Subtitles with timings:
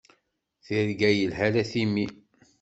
[0.65, 2.05] Tirga yelhan a Timmy.